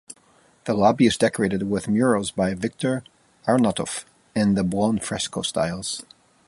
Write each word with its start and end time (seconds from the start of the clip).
The 0.63 0.73
lobby 0.73 1.05
is 1.05 1.15
decorated 1.15 1.69
with 1.69 1.87
murals 1.87 2.31
by 2.31 2.55
Victor 2.55 3.03
Arnautoff 3.47 4.03
in 4.35 4.55
the 4.55 4.63
"buon 4.63 4.97
fresco" 4.97 5.43
styles. 5.43 6.01